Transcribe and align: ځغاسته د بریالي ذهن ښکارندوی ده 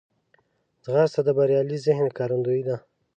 ځغاسته 0.83 1.21
د 1.25 1.29
بریالي 1.37 1.77
ذهن 1.85 2.05
ښکارندوی 2.13 2.61
ده 2.67 2.75